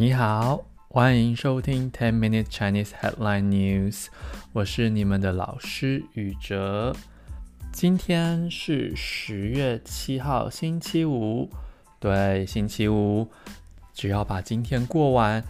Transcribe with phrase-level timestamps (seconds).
[0.00, 4.06] 你好，欢迎收听 Ten Minute Chinese Headline News，
[4.54, 6.96] 我是你们的老师宇哲。
[7.70, 11.50] 今天是十月七号，星期五。
[11.98, 13.28] 对，星期五，
[13.92, 15.44] 只要把今天过完，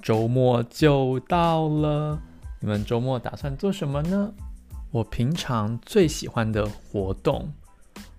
[0.00, 2.22] 周末就到了。
[2.60, 4.32] 你们周末打算做什么呢？
[4.92, 7.52] 我平常最喜欢的活动，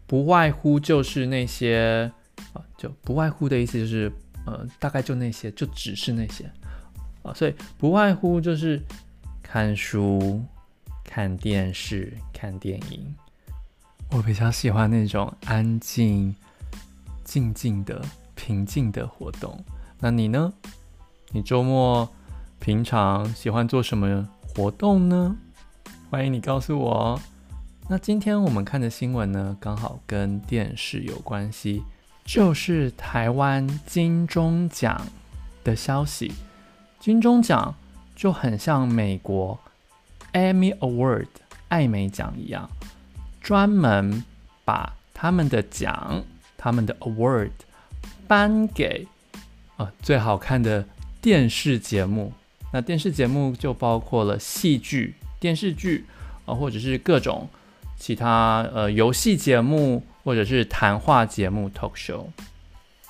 [0.06, 2.12] 不外乎就是那些
[2.52, 4.12] 啊，就不外乎的意思就是。
[4.48, 6.50] 呃，大概就那些，就只是那些
[7.22, 8.82] 啊，所以不外乎就是
[9.44, 10.42] 看书、
[11.04, 13.14] 看电视、看电影。
[14.10, 16.34] 我比较喜欢那种安静、
[17.26, 18.02] 静静的、
[18.36, 19.62] 平静的活动。
[20.00, 20.54] 那你呢？
[21.32, 22.08] 你周末
[22.58, 25.36] 平常喜欢做什么活动呢？
[26.10, 27.20] 欢迎你告诉我。
[27.90, 31.84] 那今天我们看的新闻呢，刚好跟电视有关系。
[32.28, 35.08] 就是台湾金钟奖
[35.64, 36.34] 的消息，
[37.00, 37.74] 金钟奖
[38.18, 39.58] 就很像美国
[40.34, 41.28] Emmy Award
[41.70, 42.70] 艾美奖一样，
[43.42, 44.26] 专门
[44.66, 46.22] 把他们的奖、
[46.58, 47.52] 他们的 Award
[48.28, 49.08] 颁给
[49.78, 50.86] 啊最好看的
[51.22, 52.34] 电视节目。
[52.74, 56.06] 那电视节目就包括了戏剧、电视剧
[56.46, 57.48] 啊，或者是各种
[57.98, 60.04] 其他呃游戏节目。
[60.28, 62.26] 或者是谈话节目 talk show。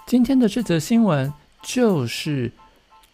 [0.06, 2.52] 今天的这则新闻就是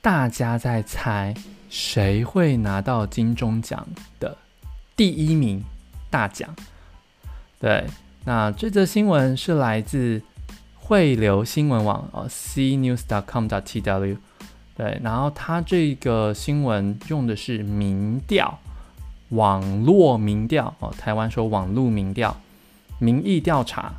[0.01, 1.33] 大家在猜
[1.69, 3.87] 谁会拿到金钟奖
[4.19, 4.37] 的
[4.97, 5.63] 第一名
[6.09, 6.53] 大奖。
[7.61, 7.85] 对，
[8.25, 10.21] 那这则新闻是来自
[10.75, 14.17] 汇流新闻网哦，cnews.com.tw。
[14.75, 18.59] 对，然后它这个新闻用的是民调，
[19.29, 22.35] 网络民调哦，台湾说网络民调。
[23.03, 23.93] 民意调查，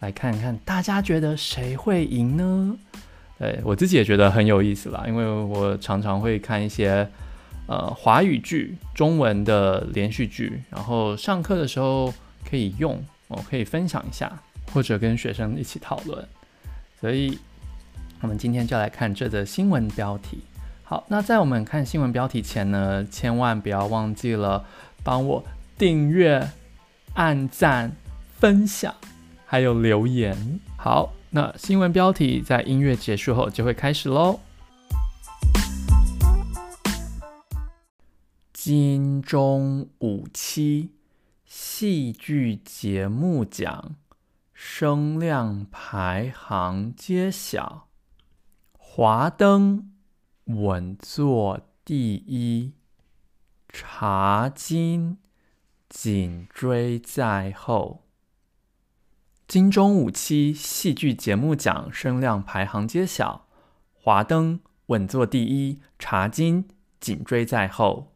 [0.00, 2.76] 来看看大家觉得谁会赢呢？
[3.38, 7.08] 对，我自己也觉得很有意思啦，因为我常常会看一些
[7.66, 12.12] 呃华语剧、中文的连续剧，然后上课的时候
[12.48, 14.30] 可以用，我可以分享一下，
[14.72, 16.22] 或者跟学生一起讨论。
[17.00, 17.38] 所以，
[18.20, 20.38] 我们今天就来看这则新闻标题。
[20.84, 24.62] 好，那在我们看新闻标题前呢，千万不要忘记了
[25.02, 25.42] 帮我
[25.78, 26.46] 订阅、
[27.14, 27.90] 按赞。
[28.42, 28.92] 分享
[29.46, 34.40] 还有留言，好，那新闻标题在音乐结束后就会开始喽。
[38.52, 40.90] 金钟五期
[41.44, 43.94] 戏剧节目奖
[44.52, 47.86] 声量排行揭晓，
[48.72, 49.92] 华灯
[50.46, 52.72] 稳坐第一，
[53.68, 55.18] 茶金
[55.88, 58.01] 紧追在后。
[59.52, 63.44] 金钟五期戏剧节目奖声量排行揭晓，
[63.92, 66.66] 华灯稳坐第一，茶金
[66.98, 68.14] 紧追在后。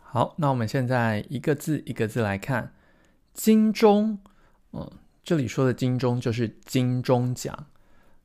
[0.00, 2.72] 好，那我们现在一个字一个字来看。
[3.34, 4.20] 金钟，
[4.70, 4.88] 嗯，
[5.24, 7.66] 这里说的金钟就是金钟奖。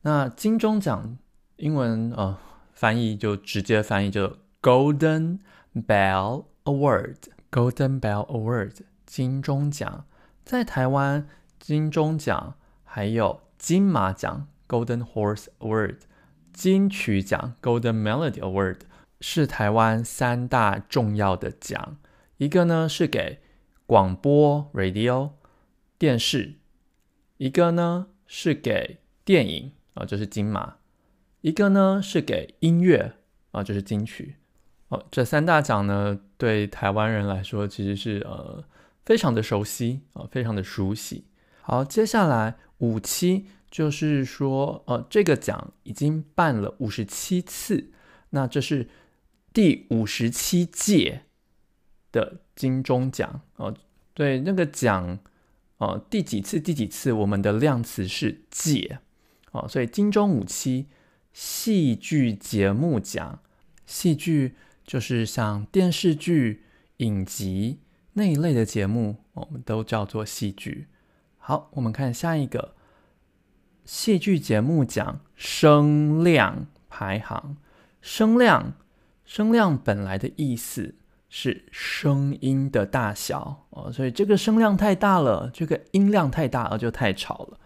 [0.03, 1.17] 那金钟奖
[1.55, 2.37] 英文呃
[2.73, 5.39] 翻译就直接翻译就 Golden
[5.73, 10.05] Bell Award，Golden Bell Award 金钟奖
[10.45, 11.27] 在台湾。
[11.61, 15.97] 金钟奖还有金马奖 （Golden Horse Award）、
[16.51, 18.79] 金曲奖 （Golden Melody Award）
[19.21, 21.97] 是台湾三大重要的奖。
[22.37, 23.39] 一个呢是给
[23.85, 25.33] 广播 （Radio）、
[25.99, 26.55] 电视；
[27.37, 30.77] 一个呢是给电影啊，就是金马；
[31.41, 33.13] 一个呢是给音乐
[33.51, 34.37] 啊，就是金曲。
[34.87, 38.63] 哦，这三大奖呢，对台湾人来说其实是呃
[39.05, 41.25] 非常的熟悉啊，非常的熟悉。
[41.71, 47.93] 好，接下来五期就是说，呃，这个奖已经办了五十七次，
[48.31, 48.89] 那这是
[49.53, 51.21] 第五十七届
[52.11, 53.73] 的金钟奖哦、
[54.13, 55.19] 对，那个奖，
[55.77, 56.59] 呃，第几次？
[56.59, 57.13] 第几次？
[57.13, 58.99] 我们的量词是届
[59.53, 60.87] 哦、所以金钟五期
[61.31, 63.39] 戏剧节目奖，
[63.85, 66.63] 戏剧就是像电视剧、
[66.97, 67.79] 影集
[68.11, 70.87] 那一类的节目，我们都叫做戏剧。
[71.51, 72.75] 好，我们看下一个
[73.83, 77.57] 戏剧节目奖声量排行。
[77.99, 78.75] 声量，
[79.25, 80.95] 声量本来的意思
[81.27, 87.59] 是声音的大小哦，所以这个声量太大了，这个音量太大了，就太吵了。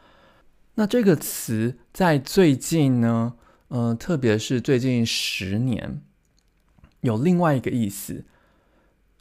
[0.74, 3.36] 那这个词在最近呢，
[3.68, 6.02] 嗯、特别是最近十年，
[7.02, 8.26] 有另外一个意思。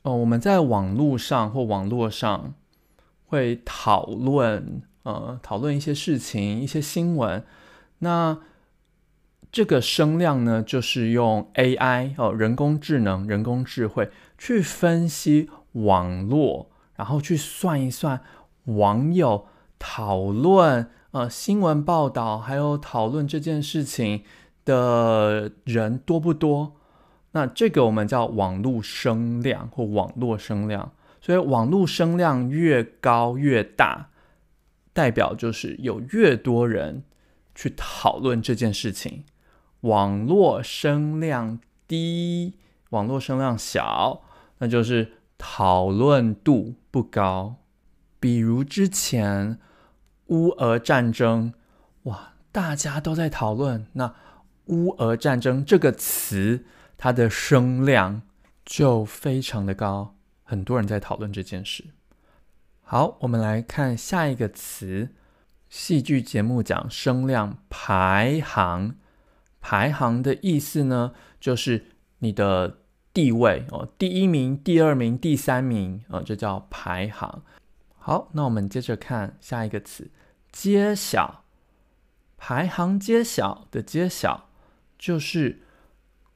[0.04, 2.54] 哦、我们在网络上或网络上。
[3.34, 7.44] 会讨论，呃，讨论一些事情，一些新闻。
[7.98, 8.38] 那
[9.50, 14.08] 这个声量呢，就是用 AI 哦，人工智能、人工智慧
[14.38, 18.20] 去分析网络，然后去算一算
[18.66, 19.46] 网友
[19.80, 24.22] 讨论呃新闻报道，还有讨论这件事情
[24.64, 26.76] 的人多不多。
[27.32, 30.92] 那这个我们叫网络声量或网络声量。
[31.24, 34.10] 所以网络声量越高越大，
[34.92, 37.04] 代表就是有越多人
[37.54, 39.24] 去讨论这件事情。
[39.80, 42.58] 网络声量低，
[42.90, 44.20] 网络声量小，
[44.58, 47.56] 那就是讨论度不高。
[48.20, 49.58] 比如之前
[50.26, 51.54] 乌俄战争，
[52.02, 54.14] 哇，大家都在讨论，那
[54.66, 56.66] 乌俄战争这个词，
[56.98, 58.20] 它的声量
[58.66, 60.13] 就非常的高，
[60.44, 61.86] 很多人在讨论这件事。
[62.82, 65.08] 好，我们来看下一个词，
[65.68, 68.94] 戏剧节目讲声量排行。
[69.60, 71.86] 排行的意思呢，就是
[72.18, 72.80] 你的
[73.14, 77.42] 地位哦，第一名、第二名、第三名啊，这叫排行。
[77.96, 80.10] 好，那我们接着看下一个词，
[80.52, 81.44] 揭晓。
[82.36, 84.50] 排行揭晓的揭晓，
[84.98, 85.62] 就是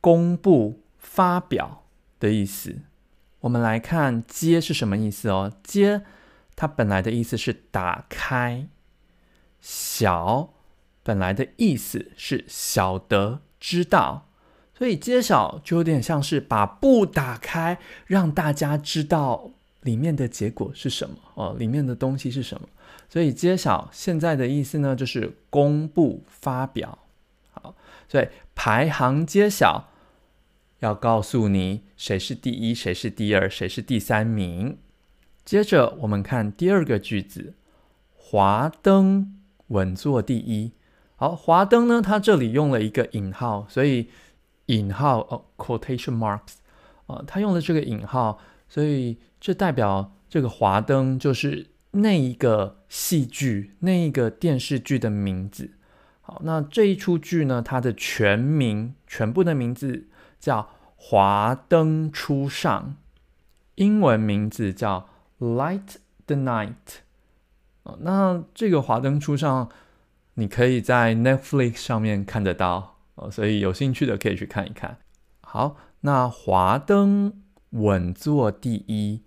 [0.01, 1.85] 公布、发表
[2.19, 2.81] 的意思。
[3.41, 6.03] 我们来看“揭”是什么意思哦？“揭”
[6.57, 8.67] 它本来的意思是打开，
[9.61, 10.55] 晓。
[11.05, 14.29] 本来的意思是晓得、知道，
[14.75, 22.69] 所以揭晓就有点像是把布打开，让大家知道里面的结果是什么哦，里面的东西是什么。
[23.09, 26.99] 所以揭晓现在的意思呢，就是公布、发表。
[27.53, 27.75] 好，
[28.07, 29.89] 所以排行揭晓，
[30.81, 34.79] 要告诉你谁是第一，谁是第二，谁是第三名。
[35.45, 37.55] 接着我们看第二个句子，
[38.15, 39.35] 华灯
[39.69, 40.73] 稳坐第一。
[41.17, 44.09] 好，华灯呢，它这里用了一个引号，所以
[44.67, 46.57] 引号哦，quotation marks
[47.07, 48.39] 啊，它用了这个引号，
[48.69, 55.73] 所以这代表这个华灯就是那一个戏剧、那一个电视剧的名字。
[56.21, 60.08] 好，那这一出剧呢，它的全名、全部的名字
[60.39, 60.63] 叫
[60.97, 62.97] 《华灯初上》，
[63.75, 65.09] 英文名字叫
[65.45, 65.97] 《Light
[66.27, 67.03] the Night》。
[68.01, 69.67] 那这个《华灯初上》。
[70.41, 74.99] 你可以在 Netflix 上面看得到哦，所以有兴趣的可以去看一看。
[75.41, 79.25] 好，那华灯稳坐第一，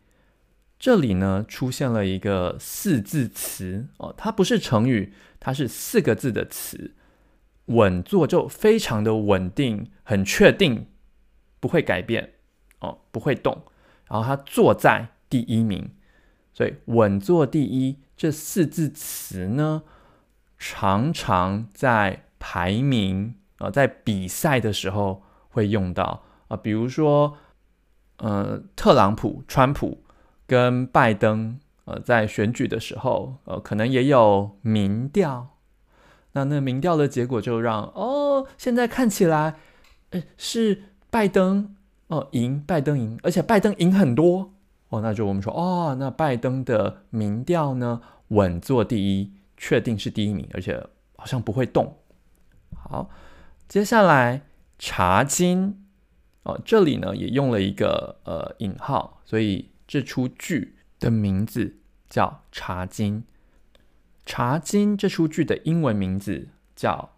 [0.80, 6.94] 这里呢出现了一个四字词哦，它不是成语，它是四个字的词。
[7.66, 10.88] 稳坐就非常的稳定，很确定，
[11.62, 12.34] 不会改变
[12.80, 13.62] 哦，不会动。
[14.10, 15.90] 然后他坐在第一名，
[16.52, 19.84] 所以稳坐第一这四字词呢，
[20.58, 27.38] 常常在排名啊、呃，在比赛的时候会用到啊、比如说，
[28.18, 30.04] 呃，特朗普、川普
[30.46, 35.58] 跟拜登，呃，在选举的时候，呃，可能也有民调，
[36.34, 39.56] 那那民调的结果就让哦，现在看起来，
[40.10, 41.76] 诶，是拜登
[42.08, 44.52] 哦赢，拜登赢，而且拜登赢很多
[44.90, 49.34] 哦，那就我们说哦，那拜登的民调呢，稳坐第一。
[49.64, 50.84] 确定是第一名，而且
[51.16, 51.96] 好像不会动。
[52.74, 53.12] 好，
[53.68, 54.42] 接下来
[54.80, 55.86] 茶金
[56.42, 61.78] 哦，这里呢也用了一个呃引号，所以这出剧的名字
[62.10, 63.24] 叫茶金。
[64.26, 67.12] 茶金这出剧的英文名字叫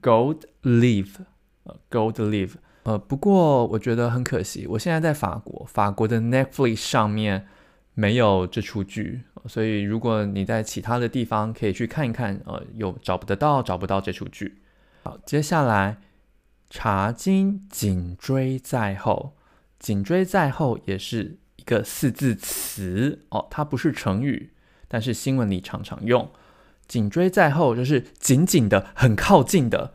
[0.00, 1.16] Gold Leaf，
[1.64, 2.52] 呃，Gold Leaf。
[2.84, 7.48] 呃，不过我觉得很可惜，我现在在法国，法国的 Netflix 上面。
[7.96, 14.62] 没有这出剧，所以如果你在其他的地方可以去看一看，呃，有找不得到，找不到这出剧。
[15.04, 15.98] 好，接下来
[16.68, 19.36] 茶金紧追在后，
[19.78, 24.50] 紧追在后也是一个四字词哦，它不是成语，
[24.88, 26.28] 但是新闻里常常用。
[26.88, 29.94] 紧追在后就是紧紧的、很靠近的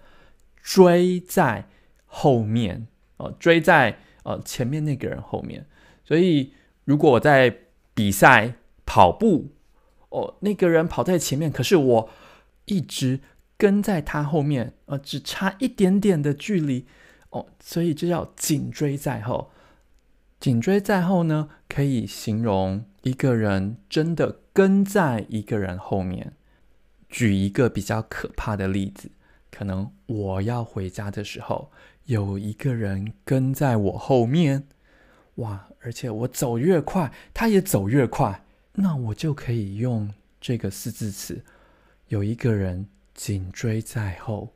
[0.63, 1.67] 追在
[2.09, 5.65] 后面哦，追在呃前面那个人后面。
[6.03, 6.51] 所以
[6.83, 7.55] 如果我在
[7.93, 9.51] 比赛跑步，
[10.09, 12.09] 哦，那个人跑在前面，可是我
[12.65, 13.21] 一直
[13.55, 16.85] 跟在他后面，呃，只差一点点的距离，
[17.29, 19.51] 哦，所以就叫紧追在后。
[20.39, 26.33] 紧追在后呢，可以形容一个人真的跟在一个人后面。
[27.11, 29.09] 举一个比较可怕的例子，
[29.51, 31.71] 可能我要回家的时候，
[32.05, 34.67] 有一个人跟在我后面。
[35.35, 35.67] 哇！
[35.81, 41.41] 而且我走越快，他也走越快，那我就可以用这个四字词，
[42.09, 44.53] 有一个人紧追在后，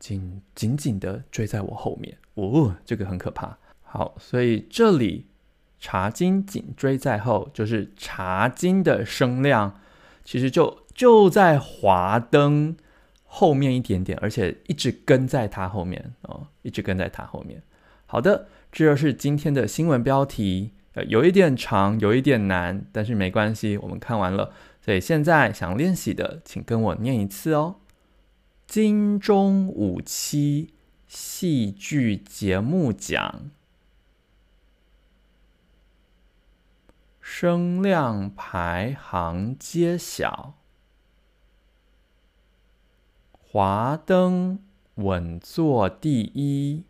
[0.00, 2.18] 紧紧紧的追在我后面。
[2.34, 3.56] 哦，这个很可怕。
[3.82, 5.26] 好，所以这里
[5.78, 9.78] 茶金紧追在后，就是茶金的声量
[10.24, 12.76] 其实就就在华灯
[13.30, 17.62] 后面一点点，而且一直跟在他后面哦，一直跟在他后面。
[18.06, 20.72] 好的，这就是今天的新闻标题。
[20.94, 24.52] 呃有一点长，有一点难，但是没关系，我们看完了。
[24.80, 27.76] 所以现在想练习的，请跟我念一次哦。
[28.66, 30.74] 金钟五期
[31.06, 33.50] 戏剧节目奖，
[37.20, 40.57] 声量排行揭晓，
[43.50, 44.62] 华灯
[44.96, 46.84] 稳坐第一，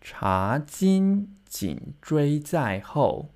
[0.00, 3.28] 茶金紧追在后。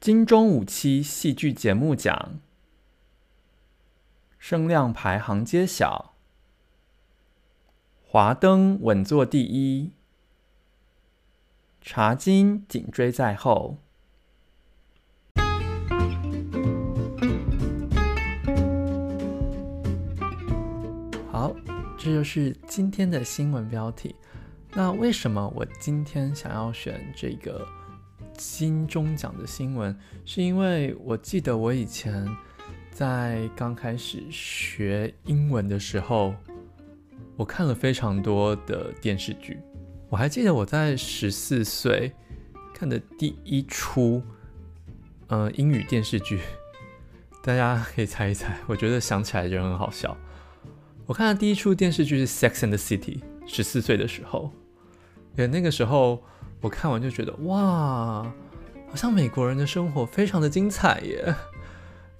[0.00, 2.40] 金钟五期戏剧节目奖，
[4.36, 6.14] 声量排行揭晓，
[8.04, 9.92] 华灯稳坐第一，
[11.80, 13.78] 茶金紧追在后。
[22.02, 24.16] 这就是今天的新闻标题。
[24.72, 27.68] 那为什么我今天想要选这个
[28.38, 29.94] 金钟奖的新闻？
[30.24, 32.26] 是因为我记得我以前
[32.90, 36.34] 在刚开始学英文的时候，
[37.36, 39.60] 我看了非常多的电视剧。
[40.08, 42.10] 我还记得我在十四岁
[42.72, 44.22] 看的第一出，
[45.26, 46.40] 呃，英语电视剧，
[47.44, 48.56] 大家可以猜一猜。
[48.66, 50.16] 我觉得想起来就很好笑。
[51.10, 54.52] 我看的第一出电视剧是《Sex and the City》，十四岁的时候。
[55.34, 56.22] 对，那个时候
[56.60, 58.22] 我看完就觉得哇，
[58.88, 61.34] 好像美国人的生活非常的精彩耶。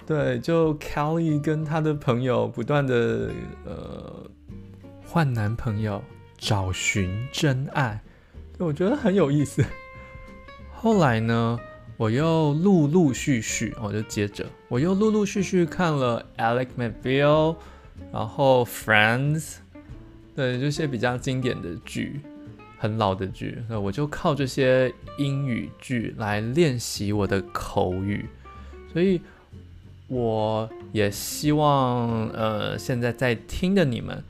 [0.04, 3.30] 对，就 Kelly 跟他的朋友不断的
[3.64, 4.28] 呃
[5.06, 6.02] 换男朋友，
[6.36, 8.02] 找寻真爱，
[8.58, 9.64] 我觉得很有意思。
[10.74, 11.56] 后来呢，
[11.96, 17.54] 我又陆陆续续，我就接着我又陆陆续续看了 Ally McBeal，
[18.12, 19.56] 然后 Friends，
[20.34, 22.20] 对，这些比较经典的剧。
[22.82, 28.24] 很老的剧，那我就靠这些英语剧来练习我的口语，
[28.90, 29.20] 所以
[30.08, 34.24] 我也希望，呃，现在在听的你们，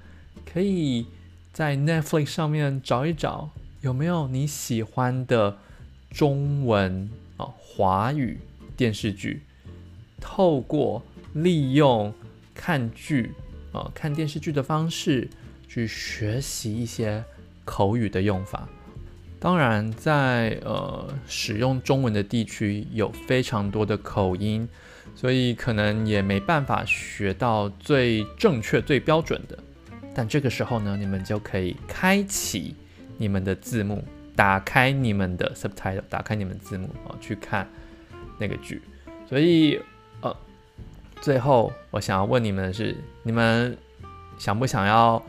[0.44, 1.06] 可以
[1.52, 3.50] 在 Netflix 上面找一找，
[3.82, 5.56] 有没有你喜欢的
[6.10, 8.40] 中文啊华语
[8.76, 9.42] 电视剧，
[10.20, 12.12] 透过利用
[12.52, 13.30] 看剧
[13.72, 15.28] 呃看电视剧的方式
[15.68, 17.24] 去学习一些。
[17.62, 18.68] 口语的用法，
[19.38, 24.68] 当然在呃使用中文的地区有非常多的口音，
[25.14, 29.56] 所以可能也没办法学到最正确、最标准的。
[30.12, 32.74] 但这个时候呢，你们就可以开启
[33.18, 34.02] 你们的字幕，
[34.34, 37.68] 打开你们的 subtitle，打开你们字幕啊，去看
[38.36, 38.82] 那个剧。
[39.28, 39.78] 所以，
[41.20, 43.76] 最后我想要问你们的是，你们
[44.38, 45.22] 想不想要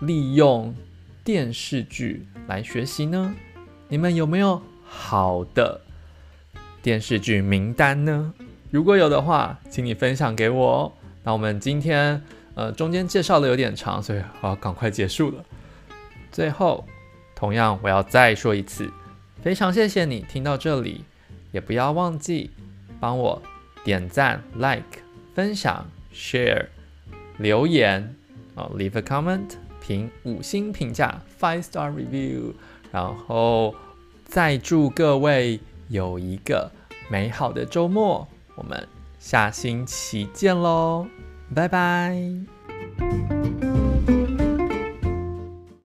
[0.00, 0.74] 利用
[1.24, 3.34] 电视剧来学习呢？
[3.88, 5.80] 你们有没有好的
[6.82, 8.32] 电视剧名单呢？
[8.70, 10.92] 如果有的话，请你分享给我哦。
[11.24, 12.22] 那我们今天
[12.54, 15.44] 呃中间介绍的有点长，所以我要赶快结束了。
[16.30, 16.86] 最后，
[17.34, 18.88] 同样我要再说一次，
[19.42, 21.04] 非常谢谢你听到这里，
[21.50, 22.50] 也不要忘记
[23.00, 23.42] 帮我
[23.82, 24.99] 点赞、like、
[25.40, 26.66] 分享、share、
[27.38, 28.14] 留言
[28.54, 29.56] 啊，leave a comment。
[29.80, 32.52] 评五星评价，five star review，
[32.92, 33.74] 然后
[34.26, 36.70] 再祝各位有一个
[37.10, 38.86] 美好的周末，我们
[39.18, 41.06] 下星期见喽，
[41.54, 42.59] 拜拜。